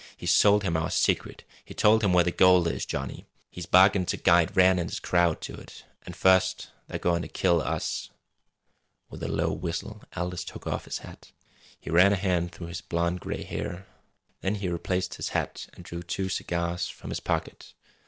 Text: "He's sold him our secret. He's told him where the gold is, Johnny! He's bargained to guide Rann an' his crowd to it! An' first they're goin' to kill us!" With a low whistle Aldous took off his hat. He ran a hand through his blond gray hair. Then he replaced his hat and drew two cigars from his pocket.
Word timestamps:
"He's 0.17 0.33
sold 0.33 0.63
him 0.63 0.75
our 0.75 0.89
secret. 0.89 1.43
He's 1.63 1.77
told 1.77 2.03
him 2.03 2.11
where 2.11 2.23
the 2.23 2.31
gold 2.31 2.67
is, 2.67 2.87
Johnny! 2.87 3.27
He's 3.51 3.67
bargained 3.67 4.07
to 4.07 4.17
guide 4.17 4.57
Rann 4.57 4.79
an' 4.79 4.87
his 4.87 4.99
crowd 4.99 5.41
to 5.41 5.53
it! 5.53 5.85
An' 6.07 6.13
first 6.13 6.71
they're 6.87 6.97
goin' 6.97 7.21
to 7.21 7.27
kill 7.27 7.61
us!" 7.61 8.09
With 9.11 9.21
a 9.21 9.27
low 9.27 9.53
whistle 9.53 10.01
Aldous 10.15 10.43
took 10.43 10.65
off 10.65 10.85
his 10.85 10.97
hat. 11.05 11.31
He 11.79 11.91
ran 11.91 12.13
a 12.13 12.15
hand 12.15 12.51
through 12.51 12.69
his 12.69 12.81
blond 12.81 13.19
gray 13.19 13.43
hair. 13.43 13.85
Then 14.39 14.55
he 14.55 14.69
replaced 14.69 15.13
his 15.13 15.29
hat 15.37 15.67
and 15.75 15.85
drew 15.85 16.01
two 16.01 16.29
cigars 16.29 16.89
from 16.89 17.11
his 17.11 17.19
pocket. 17.19 17.75